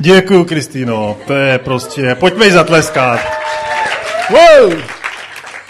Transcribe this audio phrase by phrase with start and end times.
[0.00, 1.16] Děkuji, Kristýno.
[1.26, 2.14] To je prostě...
[2.14, 3.20] Pojďme jí zatleskat.
[4.30, 4.74] Wow!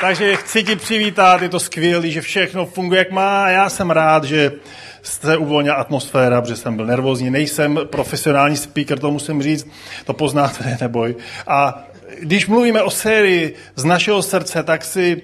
[0.00, 3.48] Takže chci ti přivítat, je to skvělé, že všechno funguje, jak má.
[3.48, 4.52] Já jsem rád, že
[5.02, 7.30] se uvolnila atmosféra, protože jsem byl nervózní.
[7.30, 9.66] Nejsem profesionální speaker, to musím říct,
[10.04, 11.16] to poznáte, neboj.
[11.46, 11.84] A
[12.20, 15.22] když mluvíme o sérii z našeho srdce, tak si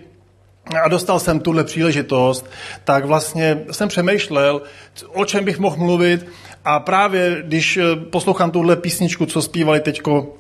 [0.85, 2.47] a dostal jsem tuhle příležitost,
[2.85, 4.63] tak vlastně jsem přemýšlel,
[5.09, 6.27] o čem bych mohl mluvit
[6.65, 7.79] a právě když
[8.11, 10.37] poslouchám tuhle písničku, co zpívali teďko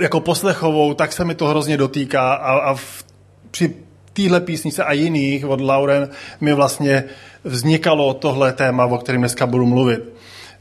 [0.00, 3.04] jako poslechovou, tak se mi to hrozně dotýká a, a v,
[3.50, 3.74] při
[4.12, 6.08] téhle písnice a jiných od Lauren
[6.40, 7.04] mi vlastně
[7.44, 10.00] vznikalo tohle téma, o kterém dneska budu mluvit.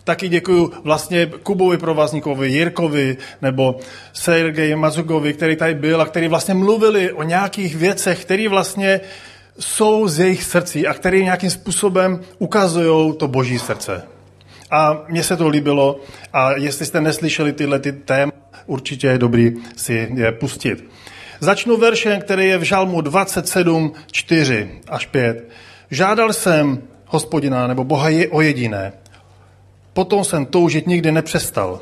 [0.05, 3.79] Taky děkuji vlastně Kubovi Provazníkovi, Jirkovi nebo
[4.13, 9.01] Sergeji Mazugovi, který tady byl a který vlastně mluvili o nějakých věcech, které vlastně
[9.59, 14.03] jsou z jejich srdcí a které nějakým způsobem ukazují to boží srdce.
[14.71, 15.99] A mně se to líbilo
[16.33, 18.31] a jestli jste neslyšeli tyhle ty téma,
[18.65, 20.89] určitě je dobrý si je pustit.
[21.39, 25.49] Začnu veršem, který je v Žalmu 27, 4 až 5.
[25.91, 28.93] Žádal jsem hospodina nebo Boha je o jediné.
[29.95, 31.79] Potom jsem toužit nikdy nepřestal,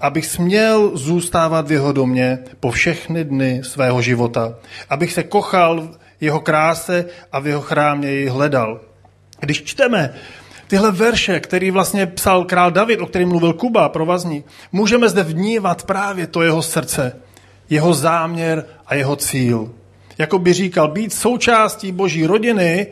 [0.00, 4.54] abych směl zůstávat v jeho domě po všechny dny svého života,
[4.90, 8.80] abych se kochal v jeho kráse a v jeho chrámě jej hledal.
[9.40, 10.14] Když čteme
[10.66, 15.82] tyhle verše, který vlastně psal král David, o kterém mluvil Kuba, provazní, můžeme zde vnívat
[15.82, 17.16] právě to jeho srdce,
[17.70, 19.70] jeho záměr a jeho cíl.
[20.18, 22.86] Jako by říkal, být součástí boží rodiny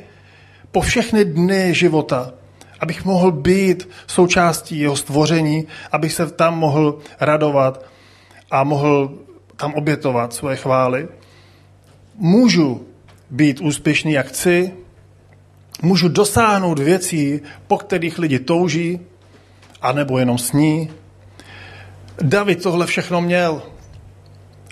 [0.73, 2.33] po všechny dny života,
[2.81, 7.84] abych mohl být součástí jeho stvoření, abych se tam mohl radovat
[8.50, 9.19] a mohl
[9.56, 11.09] tam obětovat svoje chvály.
[12.14, 12.87] Můžu
[13.31, 14.72] být úspěšný, jak chci,
[15.83, 19.00] můžu dosáhnout věcí, po kterých lidi touží,
[19.83, 20.91] anebo jenom sní.
[22.22, 23.62] David tohle všechno měl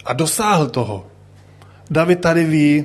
[0.04, 1.06] a dosáhl toho.
[1.90, 2.84] David tady ví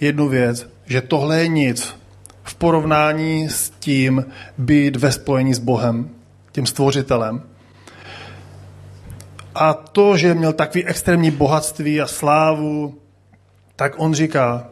[0.00, 2.03] jednu věc, že tohle je nic
[2.44, 4.24] v porovnání s tím
[4.58, 6.10] být ve spojení s Bohem,
[6.52, 7.42] tím stvořitelem.
[9.54, 12.94] A to, že měl takový extrémní bohatství a slávu,
[13.76, 14.68] tak on říká,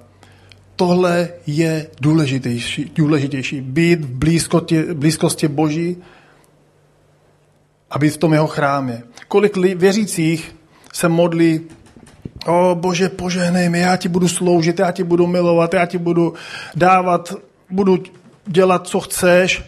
[0.76, 3.60] tohle je důležitější, důležitější.
[3.60, 5.96] Být v blízkosti, blízkosti Boží
[7.90, 9.02] a být v tom jeho chrámě.
[9.28, 10.56] Kolik věřících
[10.92, 11.60] se modlí,
[12.46, 16.34] o Bože, požehnej mi, já ti budu sloužit, já ti budu milovat, já ti budu
[16.74, 17.34] dávat,
[17.72, 18.02] budu
[18.46, 19.62] dělat, co chceš.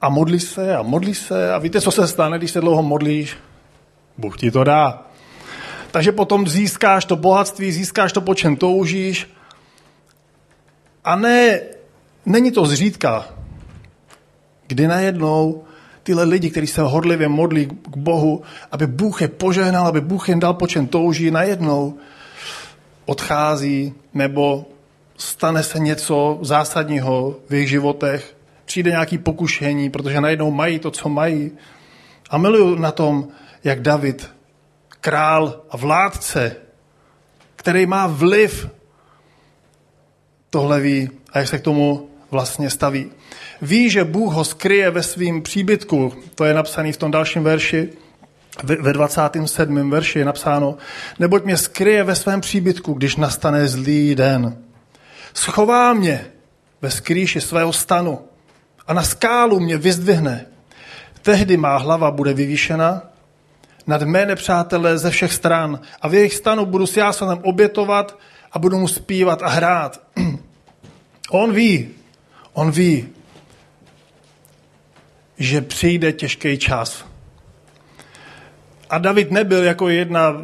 [0.00, 3.36] A modlí se a modlí se a víte, co se stane, když se dlouho modlíš?
[4.18, 5.06] Bůh ti to dá.
[5.90, 9.28] Takže potom získáš to bohatství, získáš to, po čem toužíš
[11.04, 11.60] a ne,
[12.26, 13.28] není to zřídka,
[14.66, 15.64] kdy najednou
[16.02, 20.40] tyhle lidi, kteří se hodlivě modlí k Bohu, aby Bůh je požehnal, aby Bůh jim
[20.40, 21.94] dal, po čem touží, najednou
[23.04, 24.66] odchází nebo
[25.22, 31.08] stane se něco zásadního v jejich životech, přijde nějaký pokušení, protože najednou mají to, co
[31.08, 31.50] mají.
[32.30, 33.28] A miluju na tom,
[33.64, 34.30] jak David,
[35.00, 36.56] král a vládce,
[37.56, 38.68] který má vliv
[40.50, 43.10] tohle ví a jak se k tomu vlastně staví.
[43.62, 47.88] Ví, že Bůh ho skryje ve svým příbytku, to je napsané v tom dalším verši,
[48.62, 49.90] ve 27.
[49.90, 50.76] verši je napsáno,
[51.18, 54.56] neboť mě skryje ve svém příbytku, když nastane zlý den.
[55.34, 56.26] Schová mě
[56.82, 58.20] ve skrýši svého stanu
[58.86, 60.46] a na skálu mě vyzdvihne.
[61.22, 63.02] Tehdy má hlava bude vyvýšena
[63.86, 68.18] nad mé nepřátelé ze všech stran a v jejich stanu budu s jásanem obětovat
[68.52, 70.00] a budu mu zpívat a hrát.
[71.30, 71.90] On ví,
[72.52, 73.08] on ví,
[75.38, 77.04] že přijde těžký čas.
[78.90, 80.34] A David nebyl jako jedna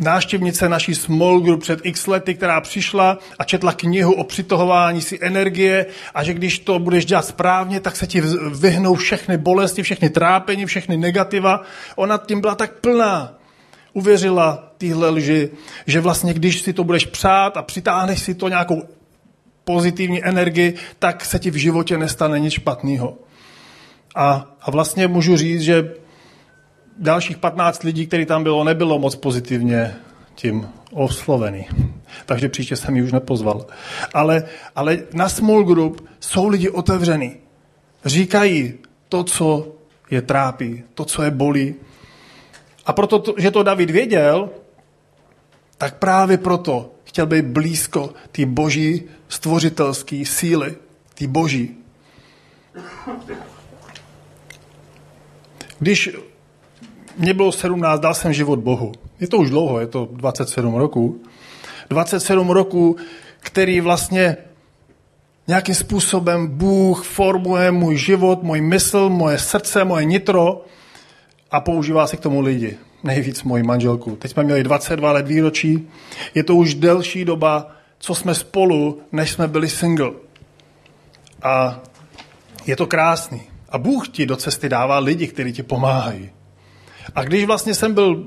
[0.00, 5.18] náštěvnice naší small group před x lety, která přišla a četla knihu o přitahování si
[5.22, 8.22] energie a že když to budeš dělat správně, tak se ti
[8.54, 11.62] vyhnou všechny bolesti, všechny trápení, všechny negativa.
[11.96, 13.34] Ona tím byla tak plná
[13.92, 15.50] uvěřila tyhle lži,
[15.86, 18.82] že vlastně když si to budeš přát a přitáhneš si to nějakou
[19.64, 23.18] pozitivní energii, tak se ti v životě nestane nic špatného.
[24.14, 25.94] A, a vlastně můžu říct, že
[27.00, 29.96] dalších 15 lidí, který tam bylo, nebylo moc pozitivně
[30.34, 31.66] tím oslovený.
[32.26, 33.66] Takže příště jsem ji už nepozval.
[34.14, 34.44] Ale,
[34.76, 37.36] ale na small group jsou lidi otevřený.
[38.04, 38.74] Říkají
[39.08, 39.72] to, co
[40.10, 41.74] je trápí, to, co je bolí,
[42.86, 44.50] a proto, že to David věděl,
[45.78, 50.76] tak právě proto chtěl být blízko té boží stvořitelské síly,
[51.14, 51.76] té boží.
[55.78, 56.10] Když
[57.18, 58.92] mě bylo 17, dal jsem život Bohu.
[59.20, 61.20] Je to už dlouho, je to 27 roků.
[61.88, 62.96] 27 roků,
[63.40, 64.36] který vlastně
[65.48, 70.64] nějakým způsobem Bůh formuje můj život, můj mysl, moje srdce, moje nitro
[71.50, 72.78] a používá se k tomu lidi.
[73.04, 74.16] Nejvíc moji manželku.
[74.16, 75.88] Teď jsme měli 22 let výročí.
[76.34, 80.10] Je to už delší doba, co jsme spolu, než jsme byli single.
[81.42, 81.80] A
[82.66, 83.42] je to krásný.
[83.68, 86.30] A Bůh ti do cesty dává lidi, kteří ti pomáhají.
[87.14, 88.24] A když vlastně jsem byl,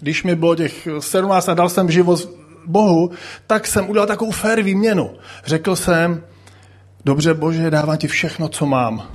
[0.00, 2.28] když mi bylo těch 17 a dal jsem život
[2.66, 3.10] Bohu,
[3.46, 5.10] tak jsem udělal takovou fér výměnu.
[5.44, 6.24] Řekl jsem,
[7.04, 9.08] dobře Bože, dávám ti všechno, co mám.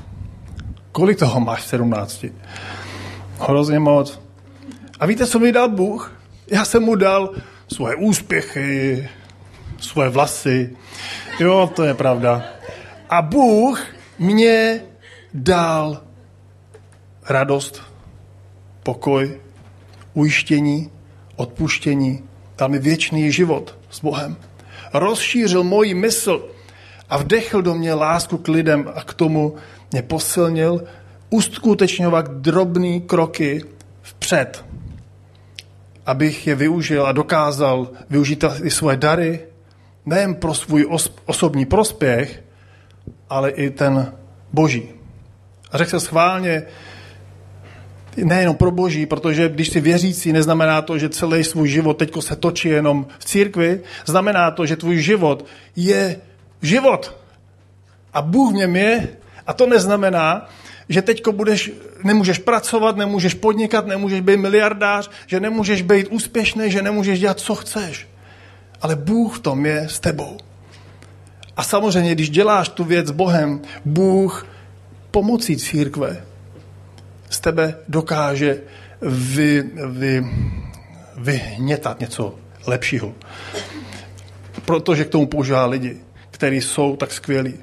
[0.92, 2.26] Kolik toho máš v 17?
[3.40, 4.20] Hrozně moc.
[5.00, 6.12] A víte, co mi dal Bůh?
[6.48, 7.30] Já jsem mu dal
[7.68, 9.10] svoje úspěchy,
[9.80, 10.78] svoje vlasy.
[11.40, 12.44] Jo, to je pravda.
[13.10, 13.82] A Bůh
[14.20, 14.82] mě
[15.34, 16.02] dal
[17.30, 17.82] radost,
[18.86, 19.42] pokoj,
[20.14, 20.90] ujištění,
[21.36, 22.24] odpuštění,
[22.58, 24.38] dal mi věčný život s Bohem.
[24.94, 26.46] Rozšířil moji mysl
[27.10, 29.56] a vdechl do mě lásku k lidem a k tomu
[29.92, 30.84] mě posilnil
[31.30, 33.66] uskutečňovat drobné kroky
[34.02, 34.66] vpřed,
[36.06, 39.40] abych je využil a dokázal využít i svoje dary,
[40.06, 40.88] nejen pro svůj
[41.26, 42.44] osobní prospěch,
[43.30, 44.14] ale i ten
[44.54, 44.90] boží.
[45.72, 46.64] A řekl se schválně,
[48.18, 52.36] nejenom pro boží, protože když si věřící, neznamená to, že celý svůj život teď se
[52.36, 55.46] točí jenom v církvi, znamená to, že tvůj život
[55.76, 56.18] je
[56.62, 57.16] život.
[58.14, 59.08] A Bůh v něm je
[59.48, 60.50] a to neznamená,
[60.90, 61.72] že teďko budeš,
[62.04, 67.56] nemůžeš pracovat, nemůžeš podnikat, nemůžeš být miliardář, že nemůžeš být úspěšný, že nemůžeš dělat, co
[67.56, 68.08] chceš.
[68.82, 70.38] Ale Bůh v tom je s tebou.
[71.58, 74.48] A samozřejmě, když děláš tu věc s Bohem, Bůh
[75.12, 76.24] pomocí církve
[77.30, 78.62] z tebe dokáže
[79.02, 80.26] vy, vy,
[81.18, 82.36] vyhnětat něco
[82.68, 83.14] lepšího.
[84.66, 85.98] Protože k tomu používá lidi,
[86.32, 87.54] kteří jsou tak skvělí.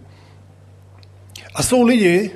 [1.55, 2.31] A jsou lidi,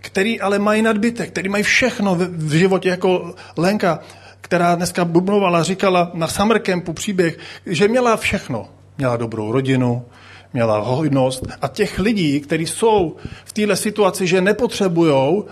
[0.00, 3.98] kteří ale mají nadbytek, kteří mají všechno v životě, jako Lenka,
[4.40, 8.68] která dneska bubnovala, říkala na summer campu příběh, že měla všechno.
[8.98, 10.04] Měla dobrou rodinu,
[10.52, 11.46] měla hojnost.
[11.62, 15.42] A těch lidí, kteří jsou v této situaci, že nepotřebují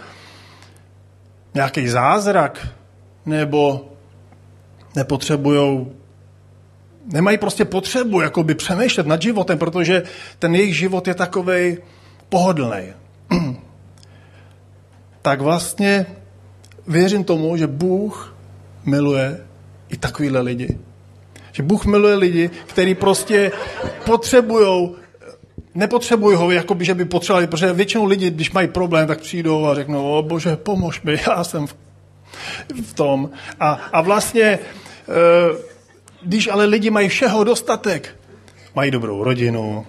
[1.54, 2.68] nějaký zázrak,
[3.26, 3.88] nebo
[4.96, 5.86] nepotřebují
[7.12, 10.02] nemají prostě potřebu jakoby přemýšlet nad životem, protože
[10.38, 11.78] ten jejich život je takový
[12.28, 12.92] pohodlný.
[15.22, 16.06] tak vlastně
[16.86, 18.36] věřím tomu, že Bůh
[18.84, 19.46] miluje
[19.88, 20.78] i takovýhle lidi.
[21.52, 23.52] Že Bůh miluje lidi, kteří prostě
[24.04, 24.90] potřebují
[25.78, 29.66] nepotřebují ho, jako by, že by potřebovali, protože většinou lidi, když mají problém, tak přijdou
[29.66, 31.76] a řeknou, o bože, pomož mi, já jsem v,
[32.82, 33.30] v tom.
[33.60, 34.58] A, a vlastně, e,
[36.22, 38.16] když ale lidi mají všeho dostatek,
[38.74, 39.86] mají dobrou rodinu,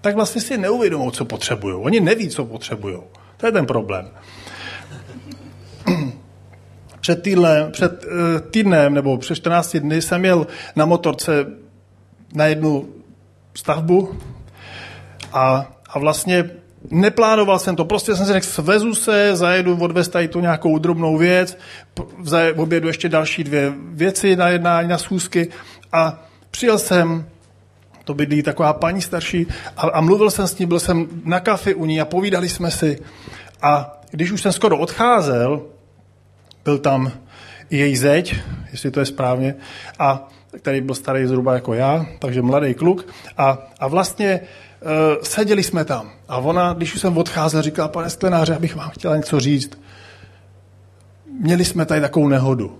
[0.00, 1.74] tak vlastně si neuvědomou, co potřebují.
[1.74, 2.98] Oni neví, co potřebují.
[3.36, 4.10] To je ten problém.
[7.00, 8.10] Před, týdle, před uh,
[8.50, 11.46] týdnem nebo před 14 dny jsem jel na motorce
[12.34, 12.88] na jednu
[13.54, 14.18] stavbu
[15.32, 16.50] a, a vlastně
[16.90, 21.16] neplánoval jsem to, prostě jsem si řekl, svezu se, zajedu odvést tady tu nějakou drobnou
[21.16, 21.58] věc,
[22.56, 25.48] objedu ještě další dvě věci na jednání, na schůzky
[25.92, 27.26] a přijel jsem,
[28.04, 31.74] to bydlí taková paní starší a, a mluvil jsem s ní, byl jsem na kafi
[31.74, 32.98] u ní a povídali jsme si
[33.62, 35.62] a když už jsem skoro odcházel,
[36.64, 37.12] byl tam
[37.70, 38.36] její zeď,
[38.72, 39.54] jestli to je správně,
[39.98, 40.28] a
[40.58, 43.06] který byl starý zhruba jako já, takže mladý kluk.
[43.36, 44.40] A, a vlastně
[44.82, 46.10] uh, seděli jsme tam.
[46.28, 49.80] A ona, když už jsem odcházel, říkala, pane Sklenáře, abych vám chtěla něco říct.
[51.40, 52.78] Měli jsme tady takovou nehodu.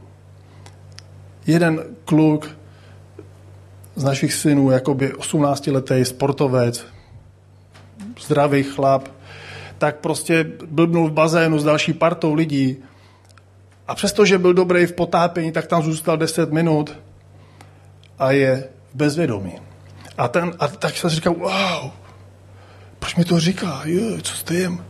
[1.47, 2.57] Jeden kluk
[3.97, 6.87] z našich synů, jakoby 18-letý sportovec,
[8.21, 9.09] zdravý chlap,
[9.79, 12.77] tak prostě blbnul v bazénu s další partou lidí
[13.89, 16.99] a přestože byl dobrý v potápění, tak tam zůstal 10 minut
[18.19, 19.53] a je v bezvědomí.
[20.19, 21.91] A, ten, a tak jsem říkal, wow,
[22.99, 24.85] proč mi to říká, je, co s tím?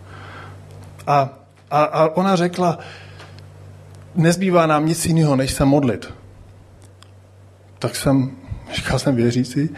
[1.06, 1.28] A,
[1.70, 2.78] a, a ona řekla,
[4.14, 6.14] nezbývá nám nic jiného, než se modlit.
[7.78, 8.36] Tak jsem,
[8.74, 9.70] říkal jsem věřící,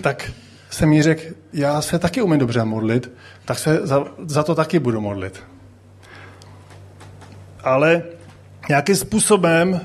[0.00, 0.30] tak
[0.70, 3.10] jsem jí řekl, já se taky umím dobře modlit,
[3.44, 5.42] tak se za, za to taky budu modlit
[7.68, 8.02] ale
[8.68, 9.80] nějakým způsobem,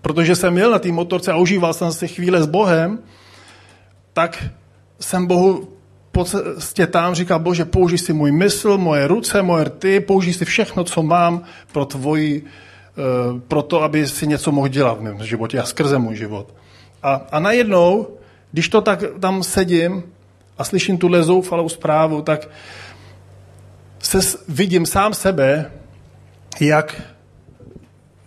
[0.00, 2.98] protože jsem měl na té motorce a užíval jsem si chvíle s Bohem,
[4.16, 4.44] tak
[5.00, 5.68] jsem Bohu
[6.12, 10.44] po cestě tam říkal, bože, použij si můj mysl, moje ruce, moje rty, použij si
[10.44, 11.42] všechno, co mám
[11.72, 15.98] pro tvoji, uh, pro to, aby si něco mohl dělat v mém životě a skrze
[15.98, 16.54] můj život.
[17.02, 18.08] A, a najednou,
[18.52, 20.02] když to tak tam sedím
[20.58, 22.48] a slyším tuhle zoufalou zprávu, tak
[23.98, 24.18] se
[24.48, 25.70] vidím sám sebe,
[26.60, 27.02] jak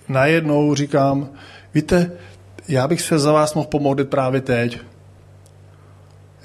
[0.09, 1.29] najednou říkám,
[1.73, 2.11] víte,
[2.67, 4.79] já bych se za vás mohl pomodlit právě teď.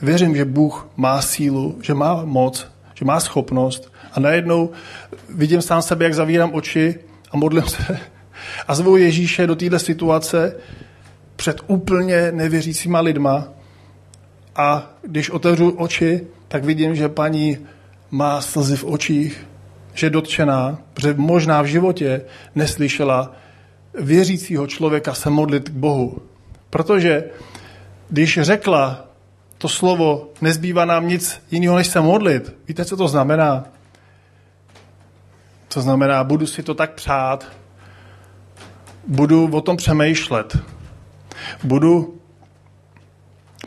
[0.03, 4.71] Věřím, že Bůh má sílu, že má moc, že má schopnost a najednou
[5.29, 6.99] vidím sám sebe, jak zavírám oči
[7.31, 8.01] a modlím se
[8.69, 10.57] a zvu Ježíše do této situace
[11.37, 13.49] před úplně nevěřícíma lidma
[14.57, 17.59] a když otevřu oči, tak vidím, že paní
[18.11, 19.47] má slzy v očích,
[19.95, 22.23] že dotčená, protože možná v životě
[22.55, 23.33] neslyšela
[23.95, 26.23] věřícího člověka se modlit k Bohu.
[26.71, 27.25] Protože
[28.11, 29.09] když řekla
[29.59, 33.65] to slovo, nezbývá nám nic jiného, než se modlit, víte, co to znamená?
[35.69, 37.53] To znamená, budu si to tak přát,
[39.07, 40.59] budu o tom přemýšlet,
[41.63, 42.21] budu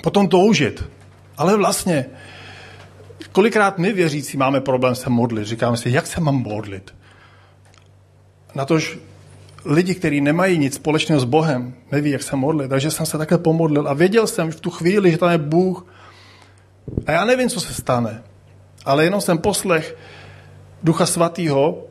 [0.03, 0.89] potom toužit.
[1.37, 2.05] Ale vlastně,
[3.31, 5.47] kolikrát my věřící máme problém se modlit.
[5.47, 6.95] Říkáme si, jak se mám modlit?
[8.55, 8.97] Na tož
[9.67, 12.69] lidi, kteří nemají nic společného s Bohem, neví, jak se modlit.
[12.69, 15.85] Takže jsem se také pomodlil a věděl jsem v tu chvíli, že tam je Bůh.
[17.05, 18.23] A já nevím, co se stane.
[18.85, 19.97] Ale jenom jsem poslech
[20.83, 21.83] Ducha Svatého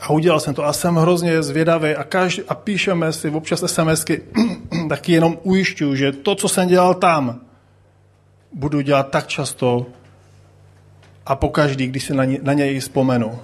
[0.00, 4.22] a udělal jsem to a jsem hrozně zvědavý a, každý, a píšeme si občas SMSky,
[4.88, 7.40] taky jenom ujišťuju, že to, co jsem dělal tam,
[8.52, 9.86] budu dělat tak často
[11.26, 13.38] a pokaždý, když si na, ně, na něj vzpomenu.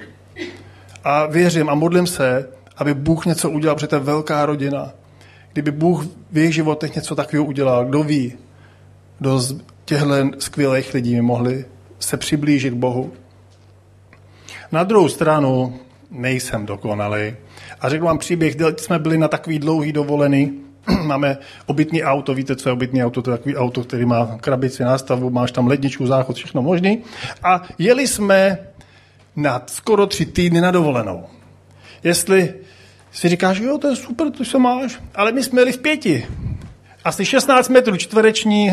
[1.05, 2.49] A věřím a modlím se,
[2.79, 4.93] aby Bůh něco udělal, protože to je velká rodina.
[5.53, 8.33] Kdyby Bůh v jejich životech něco takového udělal, kdo ví,
[9.19, 11.65] kdo z těchto skvělých lidí by mohli
[11.99, 13.13] se přiblížit k Bohu.
[14.73, 15.75] Na druhou stranu
[16.11, 17.35] nejsem dokonalý.
[17.81, 20.53] A řeknu vám příběh, jsme byli na takový dlouhý dovolený,
[21.05, 24.83] máme obytný auto, víte, co je obytný auto, to je takový auto, který má krabici
[24.83, 27.03] nástavu, máš tam ledničku, záchod, všechno možný.
[27.43, 28.59] A jeli jsme
[29.37, 31.25] na skoro tři týdny na dovolenou.
[32.05, 32.55] Jestli
[33.19, 36.27] si říkáš, jo, to je super, to se máš, ale my jsme jeli v pěti.
[37.05, 38.73] Asi 16 metrů čtvereční,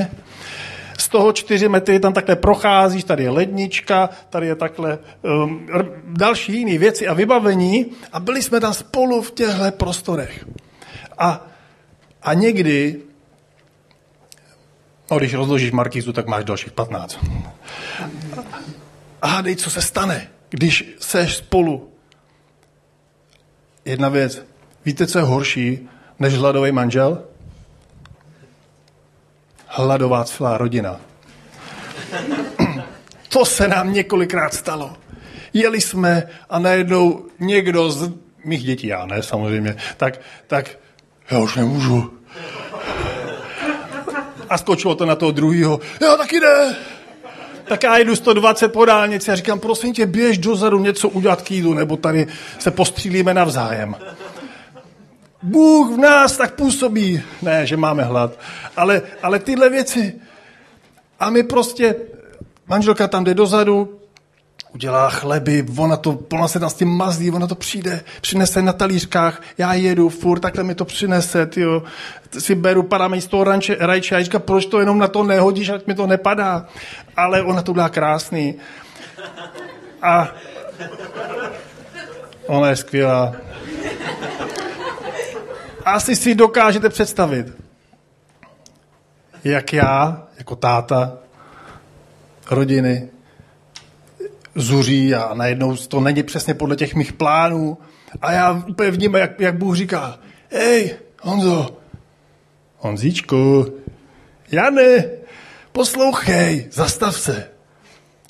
[0.97, 5.67] z toho čtyři metry tam takhle procházíš, tady je lednička, tady je takhle um,
[6.07, 10.45] další jiné věci a vybavení a byli jsme tam spolu v těchto prostorech.
[11.17, 11.47] A,
[12.23, 13.01] a někdy,
[15.11, 17.19] no když rozložíš markízu, tak máš dalších 15.
[19.21, 21.94] A hádej, co se stane, když seš spolu
[23.85, 24.45] jedna věc.
[24.85, 25.89] Víte, co je horší
[26.19, 27.23] než hladový manžel?
[29.67, 30.99] Hladová celá rodina.
[33.29, 34.93] To se nám několikrát stalo.
[35.53, 38.11] Jeli jsme a najednou někdo z
[38.45, 40.79] mých dětí, já ne samozřejmě, tak, tak
[41.31, 42.13] já už nemůžu.
[44.49, 45.79] A skočilo to na toho druhého.
[46.01, 46.75] Já taky ne
[47.67, 51.51] tak já jdu 120 po dálnici a říkám, prosím tě, běž dozadu něco udělat k
[51.51, 52.27] jídlu, nebo tady
[52.59, 53.95] se postřílíme navzájem.
[55.43, 57.21] Bůh v nás tak působí.
[57.41, 58.39] Ne, že máme hlad.
[58.77, 60.13] Ale, ale tyhle věci.
[61.19, 61.95] A my prostě,
[62.67, 63.99] manželka tam jde dozadu,
[64.75, 68.73] udělá chleby, ona to, ona se tam s tím mazlí, ona to přijde, přinese na
[68.73, 71.83] talířkách, já jedu furt, takhle mi to přinese, tyjo.
[72.39, 75.23] si beru, padá mi z toho ranče, rajče a říká, proč to jenom na to
[75.23, 76.65] nehodíš, ať mi to nepadá.
[77.15, 78.55] Ale ona to byla krásný.
[80.01, 80.27] A
[82.47, 83.35] ona je skvělá.
[85.85, 87.53] Asi si dokážete představit,
[89.43, 91.13] jak já, jako táta
[92.51, 93.14] rodiny,
[94.55, 97.77] zuří a najednou to není přesně podle těch mých plánů.
[98.21, 100.19] A já úplně vnímám, jak, jak Bůh říká,
[100.51, 101.77] hej, Honzo,
[102.77, 103.73] Honzíčku,
[104.51, 105.05] Jane,
[105.71, 107.49] poslouchej, zastav se.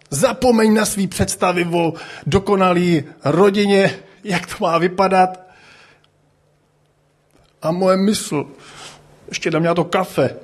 [0.10, 1.94] Zapomeň na svý představy o
[2.26, 5.46] dokonalý rodině, jak to má vypadat.
[7.62, 8.46] A moje mysl,
[9.28, 10.36] ještě dám to kafe,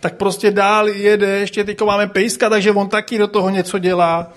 [0.00, 4.32] tak prostě dál jede, ještě teďko máme pejska, takže on taky do toho něco dělá.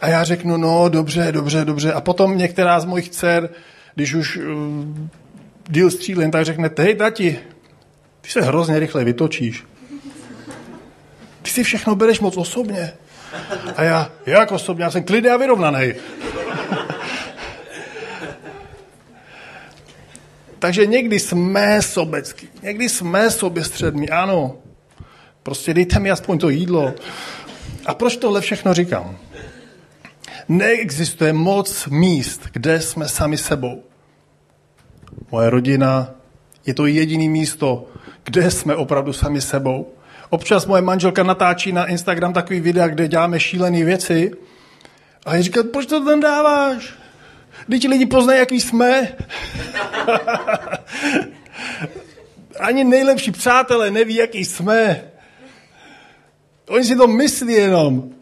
[0.00, 1.92] A já řeknu, no dobře, dobře, dobře.
[1.92, 3.50] A potom některá z mojich dcer,
[3.94, 4.44] když už uh,
[5.68, 7.38] díl střílím, tak řekne, hej tati,
[8.20, 9.64] ty se hrozně rychle vytočíš.
[11.42, 12.92] Ty si všechno bereš moc osobně.
[13.76, 14.84] A já, jak osobně?
[14.84, 15.92] Já jsem klidný a vyrovnaný.
[20.58, 24.56] Takže někdy jsme sobecký, někdy jsme soběstřední, ano.
[25.42, 26.94] Prostě dejte mi aspoň to jídlo.
[27.86, 29.18] A proč tohle všechno říkám?
[30.50, 33.82] Neexistuje moc míst, kde jsme sami sebou.
[35.30, 36.10] Moje rodina
[36.66, 37.86] je to jediné místo,
[38.24, 39.94] kde jsme opravdu sami sebou.
[40.30, 44.30] Občas moje manželka natáčí na Instagram takový videa, kde děláme šílené věci.
[45.26, 46.94] A já říkám, proč to tam dáváš?
[47.66, 49.08] Když lidi poznají, jaký jsme.
[52.60, 55.04] Ani nejlepší přátelé neví, jaký jsme.
[56.68, 58.19] Oni si to myslí jenom.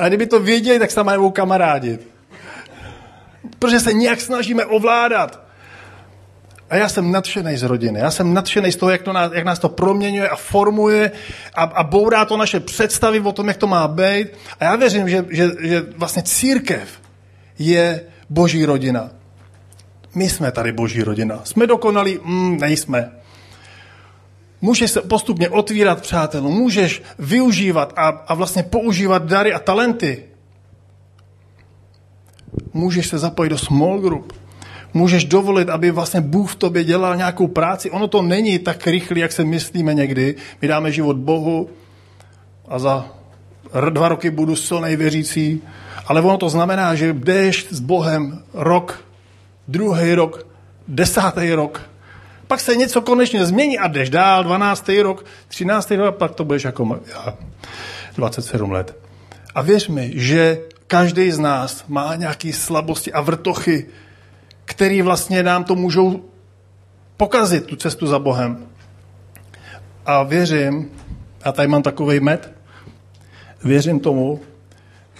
[0.00, 2.08] A kdyby to věděli, tak se tam mají kamarádit.
[3.58, 5.40] Protože se nějak snažíme ovládat.
[6.70, 8.00] A já jsem nadšený z rodiny.
[8.00, 11.12] Já jsem nadšený z toho, jak, to nás, jak nás to proměňuje a formuje
[11.54, 14.28] a, a bourá to naše představy o tom, jak to má být.
[14.60, 16.88] A já věřím, že, že, že vlastně církev
[17.58, 19.10] je boží rodina.
[20.14, 21.40] My jsme tady boží rodina.
[21.44, 22.18] Jsme dokonalí?
[22.24, 23.10] Mm, nejsme.
[24.60, 30.24] Můžeš se postupně otvírat přátelům, můžeš využívat a, a vlastně používat dary a talenty.
[32.72, 34.32] Můžeš se zapojit do small group.
[34.94, 37.90] Můžeš dovolit, aby vlastně Bůh v tobě dělal nějakou práci.
[37.90, 40.34] Ono to není tak rychle, jak se myslíme někdy.
[40.62, 41.70] My dáme život Bohu
[42.68, 43.06] a za
[43.90, 45.62] dva roky budu silnej věřící.
[46.06, 49.04] Ale ono to znamená, že jdeš s Bohem rok,
[49.68, 50.46] druhý rok,
[50.88, 51.89] desátý rok,
[52.50, 54.88] pak se něco konečně změní a jdeš dál, 12.
[55.02, 55.90] rok, 13.
[55.90, 57.34] rok a pak to budeš jako já,
[58.16, 58.96] 27 let.
[59.54, 63.86] A věř mi, že každý z nás má nějaké slabosti a vrtochy,
[64.64, 66.24] které vlastně nám to můžou
[67.16, 68.66] pokazit, tu cestu za Bohem.
[70.06, 70.90] A věřím,
[71.44, 72.52] a tady mám takový med,
[73.64, 74.40] věřím tomu,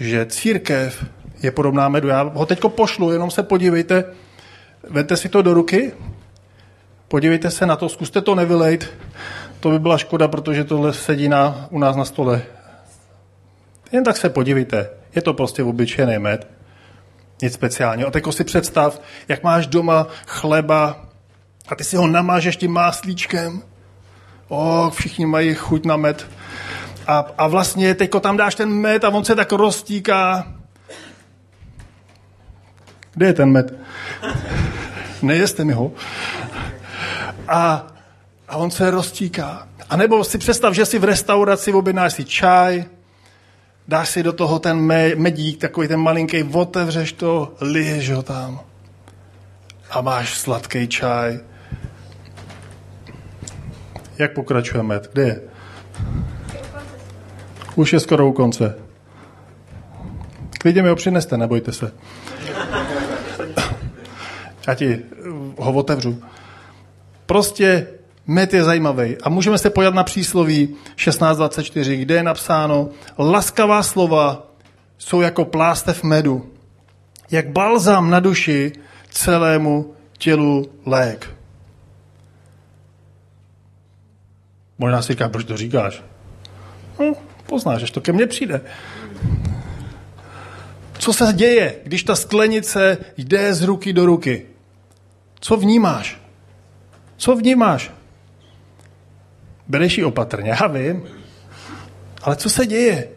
[0.01, 1.05] že církev
[1.43, 2.09] je podobná medu.
[2.09, 4.05] Já ho teďko pošlu, jenom se podívejte,
[4.91, 5.93] vete si to do ruky
[7.11, 8.91] Podívejte se na to, zkuste to nevylejt.
[9.61, 12.43] To by byla škoda, protože tohle sedí na, u nás na stole.
[13.93, 14.91] Jen tak se podívejte.
[15.15, 16.47] Je to prostě obyčejný med.
[17.43, 18.09] Nic speciálního.
[18.09, 21.09] A teď si představ, jak máš doma chleba
[21.69, 23.63] a ty si ho namážeš tím máslíčkem.
[24.49, 26.27] O, všichni mají chuť na med.
[27.07, 30.47] A, a vlastně teďko tam dáš ten med a on se tak roztíká.
[33.15, 33.75] Kde je ten med?
[35.23, 35.93] Nejeste mi ho
[37.51, 37.87] a,
[38.49, 39.69] a on se roztíká.
[39.91, 42.85] A nebo si představ, že si v restauraci objednáš si čaj,
[43.89, 44.81] dáš si do toho ten
[45.17, 48.61] medík, takový ten malinký, otevřeš to, liješ ho tam
[49.91, 51.41] a máš sladký čaj.
[54.19, 55.01] Jak pokračujeme?
[55.13, 55.41] Kde je?
[57.75, 58.75] Už je skoro u konce.
[60.61, 61.93] Klidně mi ho přineste, nebojte se.
[64.69, 65.03] Já ti
[65.59, 66.23] ho otevřu.
[67.31, 67.87] Prostě
[68.27, 69.17] med je zajímavý.
[69.23, 72.89] A můžeme se pojat na přísloví 16.24, kde je napsáno,
[73.19, 74.47] laskavá slova
[74.99, 76.51] jsou jako plástev medu,
[77.31, 78.73] jak balzám na duši
[79.11, 81.31] celému tělu lék.
[84.79, 86.03] Možná si říká, proč to říkáš?
[87.01, 87.13] No,
[87.47, 88.61] poznáš, až to ke mně přijde.
[90.99, 94.47] Co se děje, když ta sklenice jde z ruky do ruky?
[95.41, 96.21] Co vnímáš?
[97.21, 97.93] Co vnímáš?
[99.69, 101.05] Bereš ji opatrně, já vím.
[102.23, 103.09] Ale co se děje?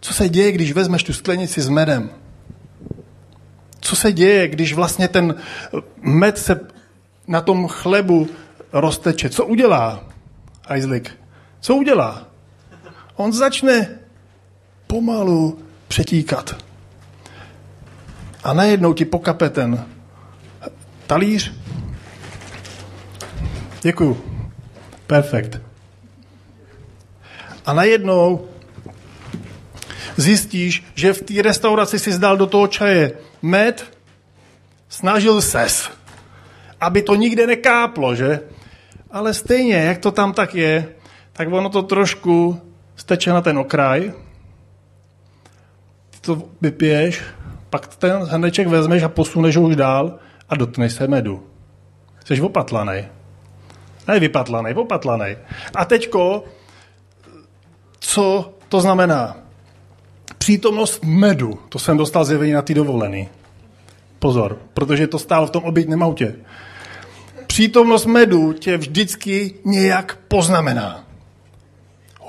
[0.00, 2.10] Co se děje, když vezmeš tu sklenici s medem?
[3.80, 5.34] Co se děje, když vlastně ten
[5.96, 6.60] med se
[7.28, 8.28] na tom chlebu
[8.72, 9.30] rozteče?
[9.30, 10.04] Co udělá
[10.76, 11.04] Isaac?
[11.60, 12.26] Co udělá?
[13.16, 13.88] On začne
[14.86, 16.56] pomalu přetíkat.
[18.44, 19.86] A najednou ti pokape ten
[21.06, 21.65] talíř
[23.86, 24.18] Děkuju.
[25.06, 25.62] Perfekt.
[27.66, 28.48] A najednou
[30.16, 33.86] zjistíš, že v té restauraci si zdal do toho čaje med,
[34.90, 35.86] snažil ses,
[36.82, 38.42] aby to nikde nekáplo, že?
[39.10, 40.90] Ale stejně, jak to tam tak je,
[41.32, 42.58] tak ono to trošku
[42.98, 44.10] steče na ten okraj,
[46.10, 47.22] ty to vypiješ,
[47.70, 50.18] pak ten hrneček vezmeš a posuneš ho už dál
[50.48, 51.46] a dotkneš se medu.
[52.24, 53.15] Jsi opatlaný.
[54.08, 55.38] Ne vypatlanej, popatlanej.
[55.74, 56.44] A teďko,
[57.98, 59.36] co to znamená?
[60.38, 63.28] Přítomnost medu, to jsem dostal zjevení na ty dovolený.
[64.18, 66.34] Pozor, protože to stálo v tom obytném autě.
[67.46, 71.04] Přítomnost medu tě vždycky nějak poznamená.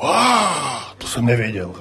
[0.01, 1.73] Wow, to jsem nevěděl.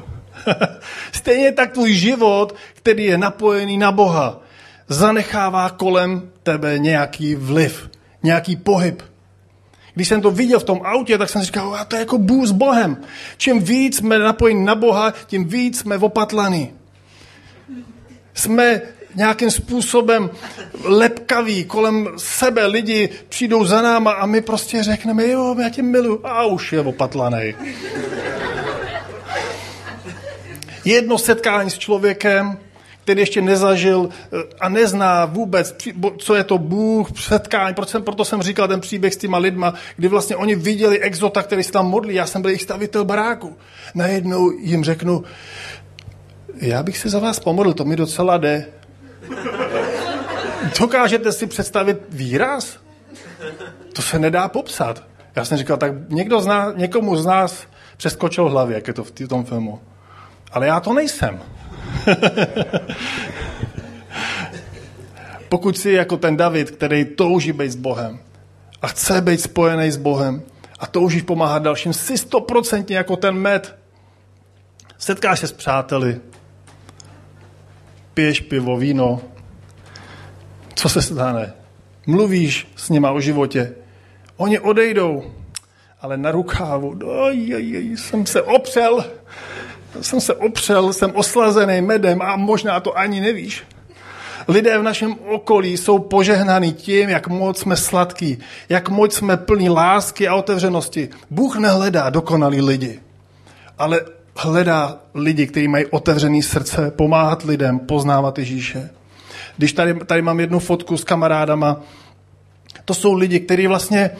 [1.13, 4.41] Stejně tak tvůj život, který je napojený na Boha,
[4.89, 7.91] zanechává kolem tebe nějaký vliv,
[8.23, 9.03] nějaký pohyb.
[9.97, 12.19] Když jsem to viděl v tom autě, tak jsem si říkal, a to je jako
[12.19, 12.97] Bůh s Bohem.
[13.37, 16.73] Čím víc jsme napojeni na Boha, tím víc jsme opatlaní.
[18.35, 18.81] Jsme
[19.15, 20.31] nějakým způsobem
[20.85, 26.21] lepkaví kolem sebe, lidi přijdou za náma a my prostě řekneme, jo, já tě miluji,
[26.25, 27.55] a už je opatlaný.
[30.85, 32.59] Jedno setkání s člověkem,
[33.07, 35.77] který ještě nezažil eh, a nezná vůbec,
[36.19, 37.75] co je to Bůh, setkání.
[37.75, 41.43] Proto jsem, proto jsem říkal ten příběh s těma lidma, kdy vlastně oni viděli exota,
[41.43, 42.15] který se tam modlí.
[42.15, 43.57] Já jsem byl jejich stavitel baráku.
[43.95, 45.25] Najednou jim řeknu,
[46.61, 48.67] já bych se za vás pomodlil, to mi docela jde.
[50.81, 52.79] Dokážete si představit výraz?
[53.93, 55.03] To se nedá popsat.
[55.37, 57.67] Já jsem říkal, tak někdo z nás, někomu z nás
[57.97, 59.81] přeskočil hlavě, jak je to v tom filmu.
[60.53, 61.56] Ale já to nejsem.
[65.49, 68.19] Pokud jsi jako ten David, který touží být s Bohem
[68.83, 70.43] a chce být spojený s Bohem
[70.79, 73.79] a toužíš pomáhat dalším, jsi stoprocentně jako ten med.
[74.99, 76.21] Setkáš se s přáteli,
[78.15, 79.21] piješ pivo, víno,
[80.75, 81.53] co se stane?
[82.07, 83.75] Mluvíš s nima o životě.
[84.37, 85.25] Oni odejdou,
[86.01, 89.05] ale na rukávu, oj, oj, oj, jsem se opřel,
[90.01, 93.65] jsem se opřel, jsem oslazený medem a možná to ani nevíš.
[94.49, 99.69] Lidé v našem okolí jsou požehnaní tím, jak moc jsme sladký, jak moc jsme plní
[99.69, 101.09] lásky a otevřenosti.
[101.31, 103.01] Bůh nehledá dokonalý lidi,
[103.79, 104.01] ale
[104.37, 108.91] hledá lidi, kteří mají otevřený srdce, pomáhat lidem, poznávat Ježíše.
[109.57, 111.81] Když tady, tady mám jednu fotku s kamarádama,
[112.85, 114.11] to jsou lidi, kteří vlastně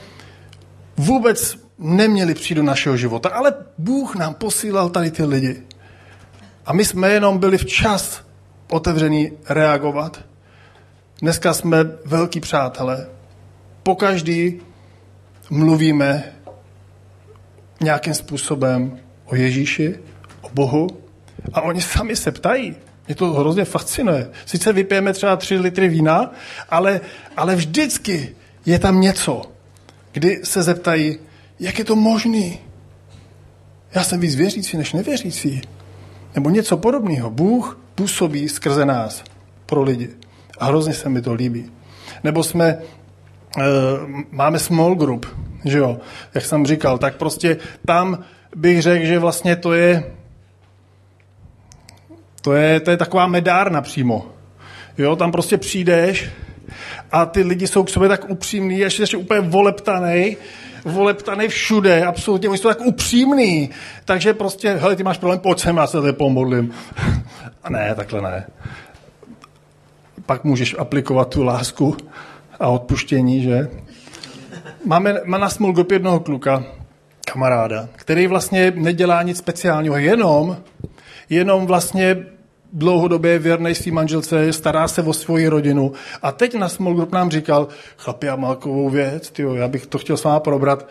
[0.97, 5.63] vůbec neměli přijít do našeho života, ale Bůh nám posílal tady ty lidi.
[6.67, 8.21] A my jsme jenom byli včas
[8.71, 10.21] otevření reagovat.
[11.23, 13.07] Dneska jsme velký přátelé.
[13.83, 14.61] Pokaždý
[15.51, 16.33] mluvíme
[17.81, 19.99] nějakým způsobem o Ježíši,
[20.41, 20.89] o Bohu
[21.53, 22.77] a oni sami se ptají.
[23.07, 24.31] Mě to hrozně fascinuje.
[24.47, 26.33] Sice vypijeme třeba tři litry vína,
[26.69, 27.01] ale,
[27.37, 29.43] ale vždycky je tam něco,
[30.13, 31.19] kdy se zeptají,
[31.61, 32.59] jak je to možný?
[33.95, 35.63] Já jsem víc věřící než nevěřící.
[36.37, 37.31] Nebo něco podobného.
[37.31, 39.25] Bůh působí skrze nás
[39.67, 40.09] pro lidi.
[40.59, 41.73] A hrozně se mi to líbí.
[42.25, 42.79] Nebo jsme, e,
[44.31, 45.27] máme small group,
[45.65, 45.99] že jo,
[46.35, 48.25] jak jsem říkal, tak prostě tam
[48.57, 50.13] bych řekl, že vlastně to je,
[52.41, 54.27] to je, to je taková medárna přímo.
[54.99, 56.31] Jo, tam prostě přijdeš
[57.13, 60.37] a ty lidi jsou k sobě tak upřímní, ještě, ještě úplně voleptanej,
[60.87, 63.71] voleptaný všude, absolutně, oni jsou tak upřímný,
[64.05, 66.75] takže prostě, hele, ty máš problém, pojď sem, já se tady pomodlím.
[67.65, 68.47] A ne, takhle ne.
[70.27, 71.97] Pak můžeš aplikovat tu lásku
[72.61, 73.69] a odpuštění, že?
[74.85, 76.65] Máme, má na small jednoho kluka,
[77.27, 80.57] kamaráda, který vlastně nedělá nic speciálního, jenom,
[81.31, 82.17] jenom vlastně
[82.73, 85.93] dlouhodobě je věrný svým manželce, stará se o svoji rodinu.
[86.23, 89.87] A teď na Small Group nám říkal, chlapi, já mám takovou věc, tyjo, já bych
[89.87, 90.89] to chtěl s váma probrat.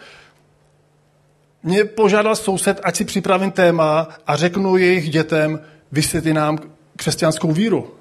[1.64, 5.60] Mě požádal soused, ať si připravím téma a řeknu jejich dětem,
[5.92, 6.60] vysvětli nám
[6.96, 7.96] křesťanskou víru.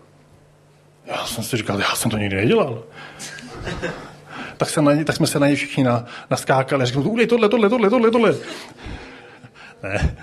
[1.07, 2.83] Já jsem si říkal, já jsem to nikdy nedělal.
[4.57, 7.49] tak, se na ně, tak jsme se na ně všichni na, naskákali řekl, udělej tohle,
[7.49, 8.35] tohle, tohle, tohle, tohle.
[9.83, 10.17] ne.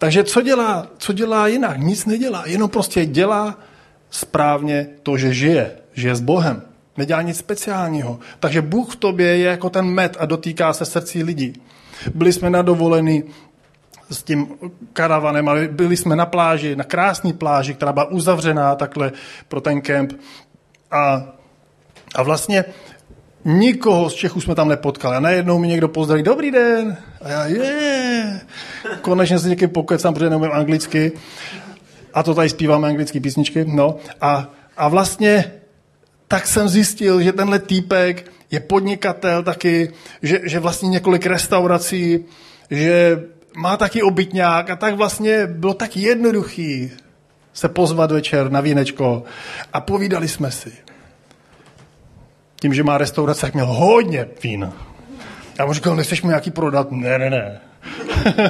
[0.00, 1.78] Takže co dělá, co dělá jinak?
[1.78, 3.58] Nic nedělá, jenom prostě dělá
[4.10, 6.62] správně to, že žije, žije s Bohem.
[6.96, 8.18] Nedělá nic speciálního.
[8.40, 11.52] Takže Bůh v tobě je jako ten med a dotýká se srdcí lidí.
[12.14, 13.24] Byli jsme na dovolený
[14.10, 14.48] s tím
[14.92, 19.12] karavanem, ale byli jsme na pláži, na krásné pláži, která byla uzavřená takhle
[19.48, 20.12] pro ten kemp.
[20.90, 21.22] A,
[22.14, 22.64] a vlastně
[23.44, 25.16] Nikoho z Čechů jsme tam nepotkali.
[25.16, 26.96] A najednou mi někdo pozdraví, dobrý den.
[27.22, 28.40] A já, je,
[29.00, 31.12] konečně se někým pokecám, protože neumím anglicky.
[32.14, 33.64] A to tady zpíváme anglické písničky.
[33.64, 33.96] No.
[34.20, 35.52] A, a vlastně
[36.28, 42.24] tak jsem zjistil, že tenhle týpek je podnikatel taky, že, že vlastně několik restaurací,
[42.70, 43.22] že
[43.56, 46.90] má taky obytňák a tak vlastně bylo tak jednoduchý
[47.52, 49.22] se pozvat večer na vínečko
[49.72, 50.72] a povídali jsme si
[52.60, 54.72] tím, že má restaurace, tak měl hodně vín.
[55.58, 56.92] Já mu říkal, nechceš mi nějaký prodat?
[56.92, 57.60] Ne, ne, ne.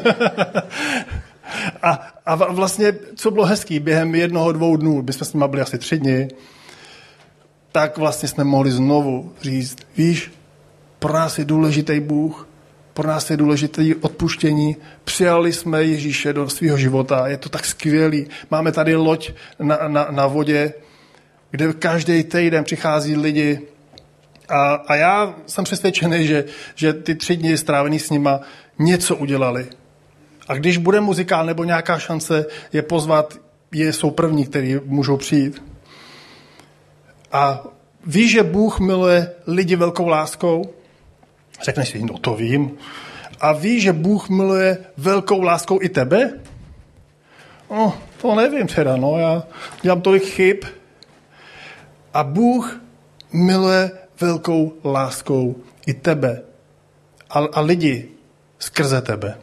[1.82, 5.78] a, a vlastně, co bylo hezký, během jednoho, dvou dnů, jsme s nimi byli asi
[5.78, 6.28] tři dny,
[7.72, 10.32] tak vlastně jsme mohli znovu říct, víš,
[10.98, 12.48] pro nás je důležitý Bůh,
[12.94, 14.76] pro nás je důležité odpuštění.
[15.04, 18.26] Přijali jsme Ježíše do svého života, je to tak skvělý.
[18.50, 20.72] Máme tady loď na, na, na vodě,
[21.50, 23.60] kde každý týden přichází lidi
[24.50, 28.40] A, a já jsem přesvědčený, že, že ty tři dny strávený s nima
[28.78, 29.66] něco udělali.
[30.48, 33.34] A když bude muzikál nebo nějaká šance je pozvat,
[33.72, 35.62] je, jsou první, kteří můžou přijít.
[37.32, 37.62] A
[38.06, 40.74] víš, že Bůh miluje lidi velkou láskou?
[41.62, 42.70] Řekneš si, no to vím.
[43.40, 46.32] A víš, že Bůh miluje velkou láskou i tebe?
[47.70, 49.42] No, to nevím teda, no, já
[49.82, 50.56] dělám tolik chyb.
[52.14, 52.80] A Bůh
[53.32, 55.56] miluje velkou láskou
[55.86, 56.42] i tebe
[57.30, 58.08] a, a lidi
[58.58, 59.38] skrze tebe.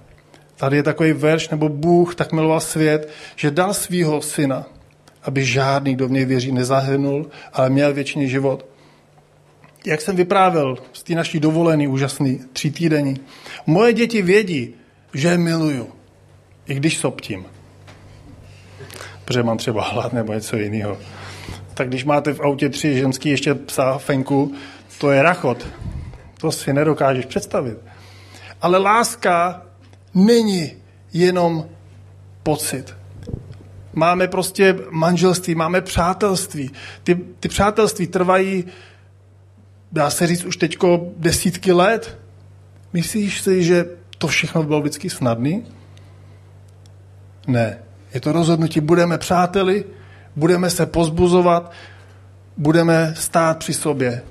[0.56, 4.66] Tady je takový verš, nebo Bůh tak miloval svět, že dal svého syna,
[5.24, 8.66] aby žádný, kdo v něj věří, nezahynul, ale měl věčný život.
[9.86, 13.20] Jak jsem vyprávěl z té naší dovolený, úžasný, tří týdení,
[13.66, 14.74] moje děti vědí,
[15.14, 15.88] že je miluju,
[16.68, 17.46] i když soptím.
[19.26, 20.98] Protože mám třeba hlad nebo něco jiného.
[21.78, 24.54] Tak když máte v autě tři ženský ještě psa fenku,
[24.98, 25.68] to je rachot.
[26.42, 27.78] To si nedokážeš představit.
[28.62, 29.62] Ale láska
[30.14, 30.72] není
[31.14, 31.66] jenom
[32.44, 32.96] pocit.
[33.94, 36.72] Máme prostě manželství, máme přátelství.
[37.04, 38.66] Ty, ty přátelství trvají,
[39.92, 42.18] dá se říct, už teďko desítky let.
[42.94, 43.86] Myslíš si, že
[44.18, 45.66] to všechno bylo vždycky snadný?
[47.48, 47.80] Ne.
[48.14, 49.86] Je to rozhodnutí, budeme přáteli,
[50.38, 51.72] budeme se pozbuzovat,
[52.58, 54.22] budeme stát při sobě.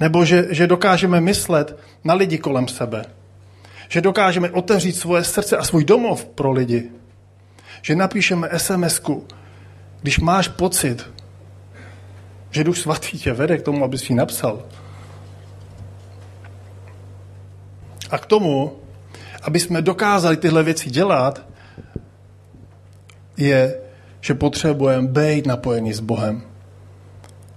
[0.00, 3.04] Nebo že, že dokážeme myslet na lidi kolem sebe.
[3.88, 6.90] Že dokážeme otevřít svoje srdce a svůj domov pro lidi.
[7.82, 9.00] Že napíšeme sms
[10.02, 11.10] když máš pocit,
[12.50, 14.62] že Duch Svatý tě vede k tomu, abys ji napsal.
[18.10, 18.76] A k tomu,
[19.42, 21.42] aby jsme dokázali tyhle věci dělat,
[23.36, 23.87] je,
[24.20, 26.42] že potřebujeme být napojení s Bohem.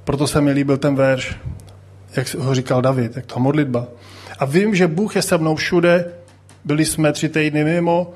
[0.03, 1.35] Proto se mi líbil ten verš,
[2.15, 3.87] jak ho říkal David, jak to modlitba.
[4.39, 6.13] A vím, že Bůh je se mnou všude,
[6.65, 8.13] byli jsme tři týdny mimo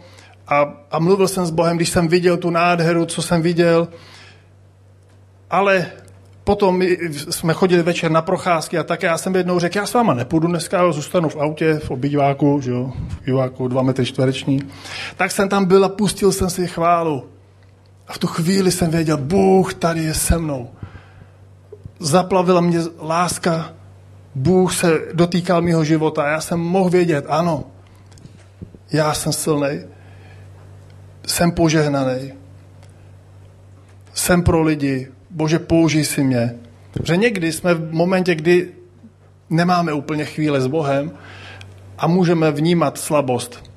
[0.47, 3.88] a, a mluvil jsem s Bohem, když jsem viděl tu nádheru, co jsem viděl,
[5.49, 5.91] ale
[6.43, 6.81] potom
[7.12, 10.47] jsme chodili večer na procházky a tak já jsem jednou řekl, já s váma nepůjdu
[10.47, 14.60] dneska, zůstanu v autě, v obýváku, že jo, v obýváku dva metry čtvereční.
[15.17, 17.34] Tak jsem tam byl a pustil jsem si chválu.
[18.07, 20.69] A v tu chvíli jsem věděl, Bůh tady je se mnou.
[21.99, 23.73] Zaplavila mě láska,
[24.35, 27.63] Bůh se dotýkal mého života a já jsem mohl vědět, ano,
[28.91, 29.79] já jsem silný,
[31.27, 32.33] jsem požehnaný,
[34.13, 36.55] jsem pro lidi, Bože, použij si mě.
[37.03, 38.71] Že někdy jsme v momentě, kdy
[39.49, 41.11] nemáme úplně chvíle s Bohem
[41.97, 43.71] a můžeme vnímat slabost.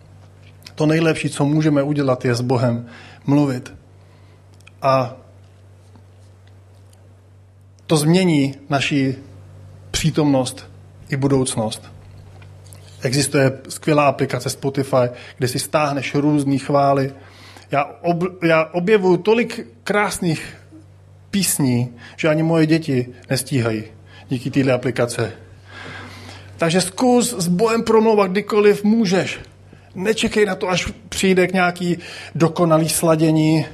[0.75, 2.87] To nejlepší, co můžeme udělat, je s Bohem
[3.27, 3.75] mluvit.
[4.83, 5.17] A
[7.87, 9.17] to změní naši
[9.91, 10.71] přítomnost
[11.09, 11.83] i budoucnost.
[13.03, 17.13] Existuje skvělá aplikace Spotify, kde si stáhneš různé chvály.
[17.71, 20.57] Já, ob, já objevuju tolik krásných
[21.31, 23.85] písní, že ani moje děti nestíhají
[24.29, 25.33] díky této aplikace.
[26.57, 29.39] Takže zkus s Bohem promlouvat kdykoliv můžeš.
[29.95, 31.99] Nečekej na to, až přijde k nějaký
[32.35, 33.67] dokonalý sladění.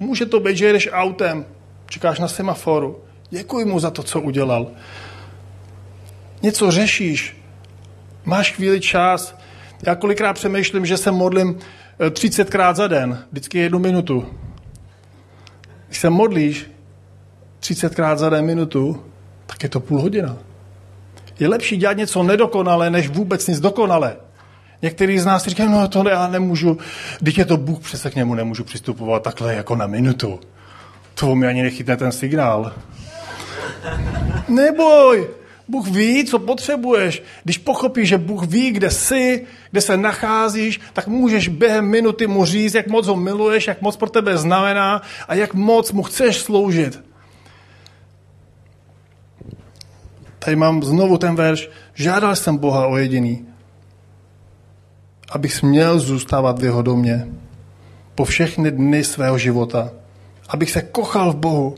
[0.00, 1.44] Může to být, že jedeš autem,
[1.88, 2.98] čekáš na semaforu.
[3.30, 4.66] Děkuji mu za to, co udělal.
[6.42, 7.36] Něco řešíš,
[8.24, 9.38] máš chvíli čas.
[9.86, 11.58] Já kolikrát přemýšlím, že se modlím
[11.98, 14.26] 30krát eh, za den, vždycky jednu minutu.
[15.86, 16.70] Když se modlíš
[17.60, 19.02] 30krát za den minutu,
[19.46, 20.38] tak je to půl hodina.
[21.38, 24.16] Je lepší dělat něco nedokonale, než vůbec nic dokonale.
[24.82, 26.78] Některý z nás říkají, no to já nemůžu,
[27.20, 30.40] když je to Bůh, přece k němu nemůžu přistupovat takhle jako na minutu.
[31.14, 32.72] To mi ani nechytne ten signál.
[34.48, 35.28] Neboj,
[35.68, 37.22] Bůh ví, co potřebuješ.
[37.44, 42.44] Když pochopíš, že Bůh ví, kde jsi, kde se nacházíš, tak můžeš během minuty mu
[42.44, 46.38] říct, jak moc ho miluješ, jak moc pro tebe znamená a jak moc mu chceš
[46.38, 47.04] sloužit.
[50.38, 51.70] Tady mám znovu ten verš.
[51.94, 53.46] Žádal jsem Boha o jediný,
[55.30, 57.28] abych směl zůstávat v jeho domě
[58.14, 59.90] po všechny dny svého života.
[60.48, 61.74] Abych se kochal v Bohu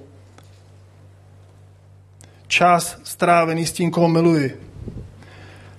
[2.47, 4.61] čas strávený s tím, koho miluji.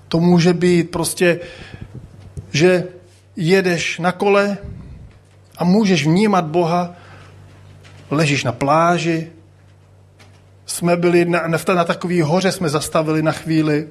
[0.07, 1.39] To může být prostě,
[2.51, 2.83] že
[3.35, 4.57] jedeš na kole
[5.57, 6.95] a můžeš vnímat Boha,
[8.11, 9.31] ležíš na pláži,
[10.65, 13.87] jsme byli na, na, na takový hoře, jsme zastavili na chvíli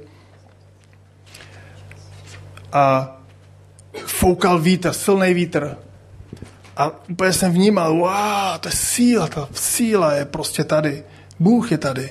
[2.73, 3.17] a
[4.07, 5.77] foukal vítr, silný vítr.
[6.77, 11.05] A úplně jsem vnímal, wow, to je síla, ta síla je prostě tady.
[11.41, 12.11] Bůh je tady.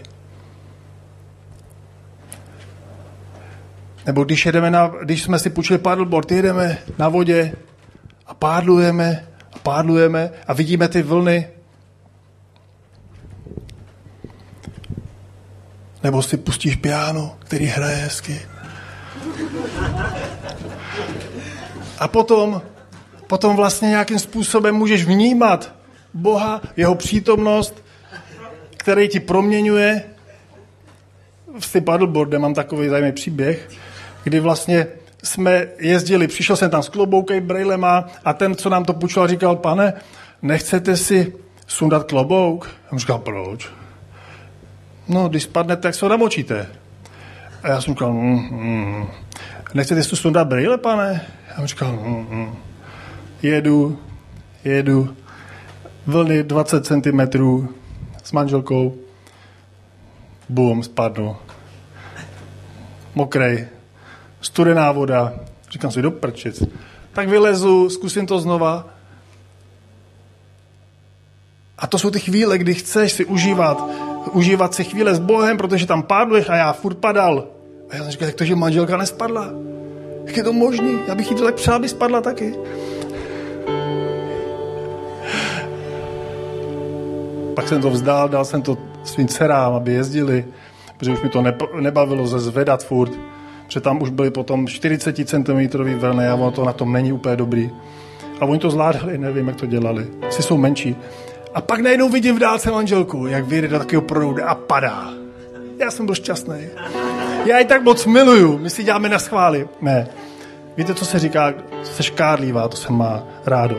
[4.06, 7.54] Nebo když, jedeme na, když jsme si půjčili paddleboard, jedeme na vodě
[8.28, 11.48] a pádlujeme a pádlujeme a vidíme ty vlny.
[16.04, 18.42] Nebo si pustíš piano, který hraje hezky.
[22.02, 22.62] A potom,
[23.28, 25.74] potom vlastně nějakým způsobem můžeš vnímat
[26.14, 27.84] Boha, jeho přítomnost,
[28.78, 30.04] který ti proměňuje.
[31.60, 33.70] S tím paddleboardem mám takový zajímavý příběh,
[34.24, 34.88] kdy vlastně
[35.24, 39.56] jsme jezdili, přišel jsem tam s kloboukem, brejlema a ten, co nám to půjčoval, říkal,
[39.56, 39.94] pane,
[40.42, 41.34] nechcete si
[41.68, 42.66] sundat klobouk?
[42.66, 43.70] Já mu říkal, proč?
[45.08, 46.68] No, když spadnete, tak se ho namočíte.
[47.64, 49.08] A já jsem říkal, mm, mm.
[49.74, 51.22] nechcete si sundat brejle, pane?
[51.58, 52.56] Já říkal, mm, mm.
[53.42, 54.00] jedu,
[54.64, 55.16] jedu,
[56.08, 57.22] vlny 20 cm
[58.24, 58.96] s manželkou,
[60.50, 61.36] bum, spadnu.
[63.16, 63.68] Mokrej,
[64.42, 65.34] studená voda,
[65.72, 66.64] říkám si, do prčic.
[67.14, 68.88] Tak vylezu, zkusím to znova.
[71.78, 73.84] A to jsou ty chvíle, kdy chceš si užívat,
[74.32, 77.48] užívat si chvíle s Bohem, protože tam pádluješ a já furt padal.
[77.90, 79.54] A já jsem říkal, jak to, že manželka nespadla?
[80.32, 81.00] Jak je to možný?
[81.08, 82.56] Já bych jí to tak přál, aby spadla taky.
[87.56, 90.46] Pak jsem to vzdál, dal jsem to svým dcerám, aby jezdili,
[90.98, 91.44] protože už mi to
[91.80, 93.12] nebavilo ze zvedat furt,
[93.66, 97.36] protože tam už byly potom 40 cm vlny a ono to na tom není úplně
[97.36, 97.70] dobrý.
[98.40, 100.08] A oni to zvládali, nevím, jak to dělali.
[100.30, 100.96] Si jsou menší.
[101.54, 105.10] A pak najednou vidím v dálce manželku, jak vyjde do takového proudu a padá.
[105.80, 106.62] Já jsem byl šťastný.
[107.46, 108.58] Já ji tak moc miluju.
[108.58, 109.68] My si děláme na schvály.
[109.82, 110.08] Ne.
[110.78, 111.54] Víte, co se říká?
[111.84, 113.78] Jsi škádlivá, to se má rádo.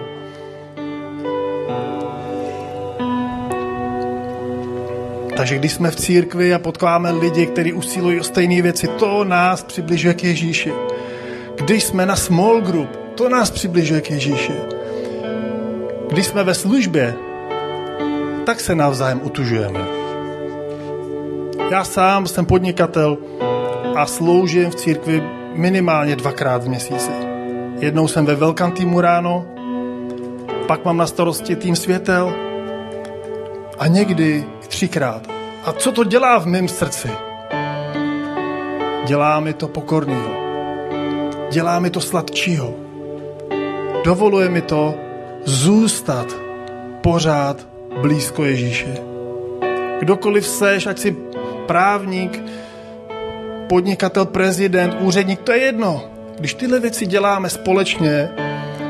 [5.36, 9.62] Takže když jsme v církvi a potkáváme lidi, kteří usilují o stejné věci, to nás
[9.62, 10.72] přibližuje k Ježíši.
[11.56, 14.52] Když jsme na small group, to nás přibližuje k Ježíši.
[16.08, 17.14] Když jsme ve službě,
[18.46, 19.80] tak se navzájem utužujeme.
[21.70, 23.18] Já sám jsem podnikatel
[23.96, 27.10] a sloužím v církvi minimálně dvakrát v měsíci.
[27.78, 29.46] Jednou jsem ve velkém týmu ráno,
[30.66, 32.34] pak mám na starosti tým světel
[33.78, 35.26] a někdy třikrát.
[35.64, 37.10] A co to dělá v mém srdci?
[39.06, 40.30] Dělá mi to pokornýho.
[41.50, 42.74] Dělá mi to sladčího.
[44.04, 44.94] Dovoluje mi to
[45.44, 46.26] zůstat
[47.00, 47.66] pořád
[48.00, 48.94] blízko Ježíše.
[50.00, 51.16] Kdokoliv seš, ať si
[51.66, 52.42] právník,
[53.72, 56.04] podnikatel, prezident, úředník, to je jedno.
[56.38, 58.28] Když tyhle věci děláme společně,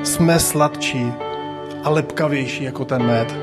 [0.03, 1.13] jsme sladčí
[1.85, 3.35] a lepkavější jako ten med.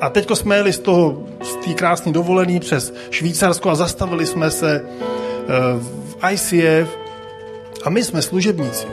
[0.00, 4.50] A teď jsme jeli z toho, z té krásné dovolený přes Švýcarsko a zastavili jsme
[4.50, 5.48] se eh,
[5.80, 6.96] v ICF
[7.84, 8.86] a my jsme služebníci.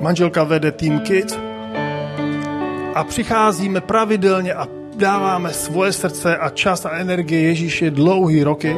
[0.00, 1.38] Manželka vede Team Kids
[2.94, 8.76] a přicházíme pravidelně a dáváme svoje srdce a čas a energie Ježíše dlouhý roky.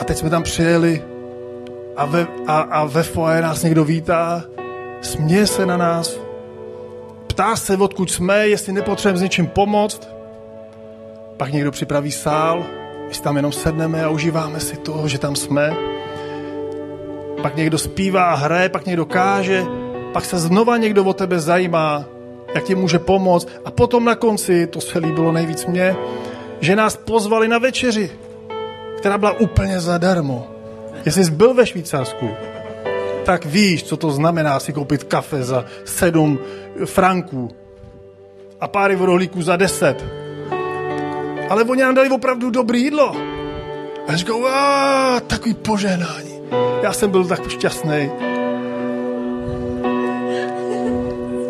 [0.00, 1.02] A teď jsme tam přijeli
[1.96, 4.44] a ve, a, a ve foje nás někdo vítá,
[5.00, 6.20] směje se na nás,
[7.26, 10.08] ptá se, odkud jsme, jestli nepotřebujeme s něčím pomoct.
[11.36, 12.64] Pak někdo připraví sál,
[13.08, 15.76] my si tam jenom sedneme a užíváme si to, že tam jsme.
[17.42, 19.64] Pak někdo zpívá a hraje, pak někdo káže,
[20.12, 22.04] pak se znova někdo o tebe zajímá,
[22.54, 23.48] jak ti může pomoct.
[23.64, 25.96] A potom na konci, to se líbilo nejvíc mě,
[26.60, 28.10] že nás pozvali na večeři,
[28.98, 30.46] která byla úplně zadarmo.
[31.04, 32.30] Jestli jsi byl ve Švýcarsku,
[33.24, 36.38] tak víš, co to znamená si koupit kafe za sedm
[36.84, 37.50] franků
[38.60, 40.04] a páry rohlíků za deset.
[41.48, 43.16] Ale oni nám dali opravdu dobré jídlo.
[44.08, 44.40] A říkal,
[45.26, 46.40] takový požehnání.
[46.82, 48.10] Já jsem byl tak šťastný.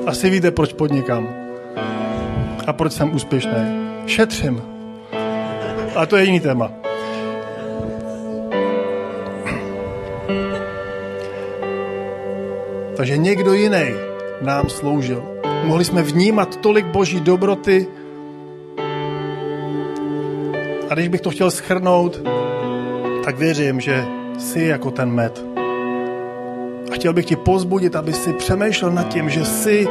[0.09, 1.29] Asi víte, proč podnikám.
[2.67, 3.89] A proč jsem úspěšný.
[4.07, 4.63] Šetřím.
[5.97, 6.73] A to je jiný téma.
[12.97, 13.85] Takže někdo jiný
[14.41, 15.23] nám sloužil.
[15.65, 17.87] Mohli jsme vnímat tolik boží dobroty.
[20.91, 22.21] A když bych to chtěl schrnout,
[23.25, 24.05] tak věřím, že
[24.39, 25.58] jsi jako ten med.
[26.91, 29.89] A chtěl bych ti pozbudit, aby si přemýšlel nad tím, že jsi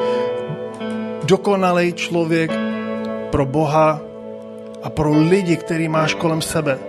[1.23, 2.51] dokonalý člověk
[3.31, 4.01] pro Boha
[4.83, 6.79] a pro lidi, který máš kolem sebe.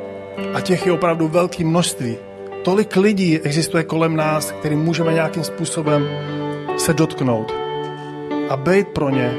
[0.54, 2.16] A těch je opravdu velké množství.
[2.64, 6.08] Tolik lidí existuje kolem nás, kterým můžeme nějakým způsobem
[6.76, 7.54] se dotknout
[8.48, 9.34] a být pro ně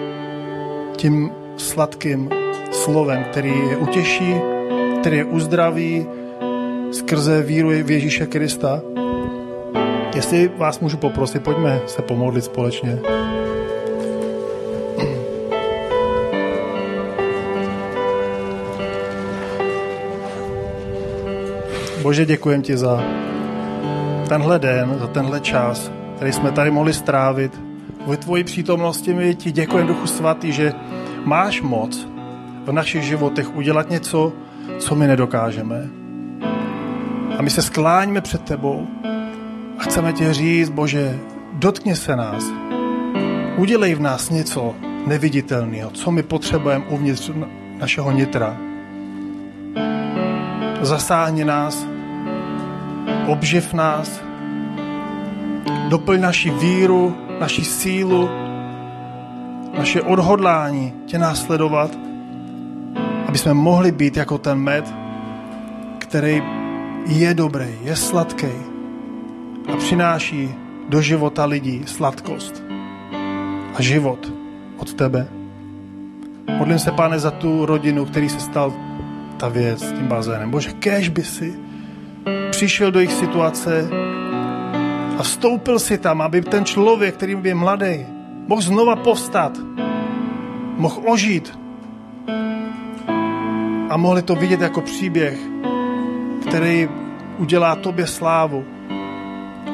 [0.97, 2.29] tím sladkým
[2.71, 4.35] slovem, který je utěší,
[4.99, 6.07] který je uzdraví
[6.91, 8.81] skrze víru v Ježíše Krista.
[10.15, 12.99] Jestli vás můžu poprosit, pojďme se pomodlit společně.
[22.01, 23.03] Bože, děkujem ti za
[24.29, 27.61] tenhle den, za tenhle čas, který jsme tady mohli strávit.
[28.05, 30.73] V tvoji přítomnosti my ti děkujeme, Duchu Svatý, že
[31.25, 32.07] máš moc
[32.65, 34.33] v našich životech udělat něco,
[34.79, 35.89] co my nedokážeme.
[37.37, 38.87] A my se skláníme před tebou
[39.79, 41.19] a chceme ti říct, Bože,
[41.53, 42.43] dotkni se nás.
[43.57, 44.75] Udělej v nás něco
[45.07, 47.31] neviditelného, co my potřebujeme uvnitř
[47.79, 48.57] našeho nitra.
[50.81, 51.87] Zasáhni nás,
[53.27, 54.21] obživ nás,
[55.89, 58.29] doplň naši víru, naši sílu,
[59.77, 61.91] naše odhodlání tě následovat,
[63.27, 64.93] aby jsme mohli být jako ten med,
[65.97, 66.43] který
[67.05, 68.78] je dobrý, je sladký
[69.73, 70.55] a přináší
[70.89, 72.63] do života lidí sladkost
[73.75, 74.33] a život
[74.77, 75.27] od tebe.
[76.57, 78.73] Modlím se, pane, za tu rodinu, který se stal
[79.37, 80.51] ta věc s tím bazénem.
[80.51, 81.53] Bože, kež by si
[82.51, 83.89] přišel do jejich situace
[85.17, 88.05] a vstoupil si tam, aby ten člověk, který je mladý,
[88.47, 89.57] mohl znova povstat,
[90.77, 91.59] mohl ožít
[93.89, 95.39] a mohli to vidět jako příběh,
[96.47, 96.89] který
[97.37, 98.65] udělá tobě slávu.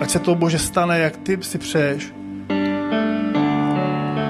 [0.01, 2.13] Ať se to, Bože, stane, jak ty si přeješ.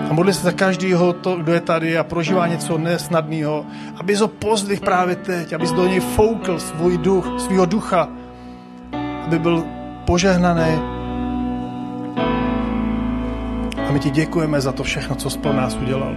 [0.10, 3.66] A modli se za každého, to, kdo je tady a prožívá něco nesnadného,
[3.98, 8.10] aby ho pozdvih právě teď, aby do něj foukl svůj duch, svého ducha,
[9.26, 9.64] aby byl
[10.06, 10.80] požehnaný.
[13.88, 16.16] A my ti děkujeme za to všechno, co jsi pro nás udělal.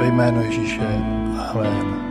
[0.00, 0.80] Ve jméno Ježíše.
[1.52, 2.07] Amen.